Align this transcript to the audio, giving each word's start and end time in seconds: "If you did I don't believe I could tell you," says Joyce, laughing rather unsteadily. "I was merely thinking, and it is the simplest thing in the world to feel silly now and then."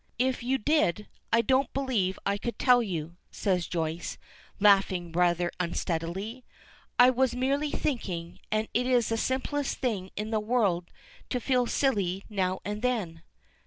"If 0.17 0.41
you 0.41 0.57
did 0.57 1.07
I 1.31 1.41
don't 1.43 1.71
believe 1.73 2.17
I 2.25 2.39
could 2.39 2.57
tell 2.57 2.81
you," 2.81 3.17
says 3.29 3.67
Joyce, 3.67 4.17
laughing 4.59 5.11
rather 5.11 5.51
unsteadily. 5.59 6.43
"I 6.97 7.11
was 7.11 7.35
merely 7.35 7.69
thinking, 7.69 8.39
and 8.51 8.67
it 8.73 8.87
is 8.87 9.09
the 9.09 9.17
simplest 9.17 9.77
thing 9.77 10.09
in 10.15 10.31
the 10.31 10.39
world 10.39 10.89
to 11.29 11.39
feel 11.39 11.67
silly 11.67 12.23
now 12.31 12.61
and 12.65 12.81
then." 12.81 13.21